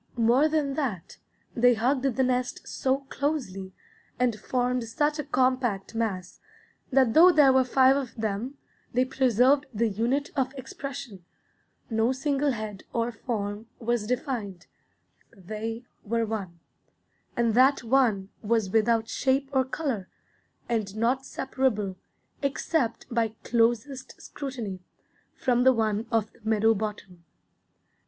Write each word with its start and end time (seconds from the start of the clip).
More 0.17 0.47
than 0.49 0.73
that, 0.73 1.17
they 1.55 1.75
hugged 1.75 2.01
the 2.15 2.23
nest 2.23 2.67
so 2.67 3.01
closely 3.09 3.71
and 4.19 4.35
formed 4.35 4.83
such 4.85 5.19
a 5.19 5.23
compact 5.23 5.93
mass, 5.93 6.39
that 6.91 7.13
though 7.13 7.31
there 7.31 7.53
were 7.53 7.63
five 7.63 7.95
of 7.95 8.15
them, 8.15 8.57
they 8.93 9.05
preserved 9.05 9.67
the 9.71 9.87
unit 9.87 10.31
of 10.35 10.55
expression, 10.55 11.23
no 11.91 12.11
single 12.13 12.53
head 12.53 12.83
or 12.93 13.11
form 13.11 13.67
was 13.77 14.07
defined; 14.07 14.65
they 15.37 15.85
were 16.03 16.25
one, 16.25 16.59
and 17.37 17.53
that 17.53 17.83
one 17.83 18.29
was 18.41 18.71
without 18.71 19.07
shape 19.07 19.51
or 19.53 19.63
color, 19.63 20.09
and 20.67 20.95
not 20.97 21.27
separable, 21.27 21.95
except 22.41 23.05
by 23.13 23.35
closest 23.43 24.19
scrutiny, 24.19 24.79
from 25.35 25.63
the 25.63 25.71
one 25.73 26.07
of 26.11 26.31
the 26.33 26.39
meadow 26.43 26.73
bottom. 26.73 27.23